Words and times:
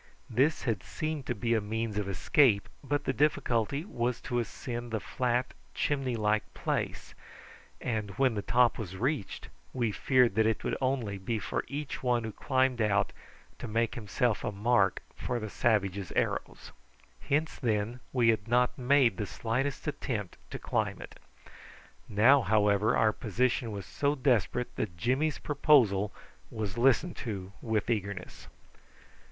This 0.31 0.63
had 0.63 0.81
seemed 0.81 1.27
to 1.27 1.35
be 1.35 1.53
a 1.53 1.61
means 1.61 1.95
of 1.99 2.09
escape, 2.09 2.67
but 2.83 3.03
the 3.03 3.13
difficulty 3.13 3.85
was 3.85 4.19
to 4.21 4.39
ascend 4.39 4.89
the 4.89 4.99
flat 4.99 5.53
chimney 5.75 6.15
like 6.15 6.51
place, 6.55 7.13
and 7.79 8.09
when 8.17 8.33
the 8.33 8.41
top 8.41 8.79
was 8.79 8.97
reached 8.97 9.49
we 9.73 9.91
feared 9.91 10.33
that 10.33 10.47
it 10.47 10.63
would 10.63 10.75
only 10.81 11.19
be 11.19 11.37
for 11.37 11.63
each 11.67 12.01
one 12.01 12.23
who 12.23 12.31
climbed 12.31 12.81
out 12.81 13.13
to 13.59 13.67
make 13.67 13.93
himself 13.93 14.43
a 14.43 14.51
mark 14.51 15.03
for 15.15 15.39
the 15.39 15.51
savages' 15.51 16.11
arrows. 16.15 16.71
Hence, 17.19 17.59
then, 17.59 17.99
we 18.11 18.29
had 18.29 18.47
not 18.47 18.75
made 18.79 19.17
the 19.17 19.27
slightest 19.27 19.87
attempt 19.87 20.35
to 20.49 20.57
climb 20.57 20.99
it. 20.99 21.19
Now, 22.09 22.41
however, 22.41 22.97
our 22.97 23.13
position 23.13 23.71
was 23.71 23.85
so 23.85 24.15
desperate 24.15 24.75
that 24.77 24.97
Jimmy's 24.97 25.37
proposal 25.37 26.11
was 26.49 26.75
listened 26.75 27.17
to 27.17 27.51
with 27.61 27.87
eagerness. 27.87 28.47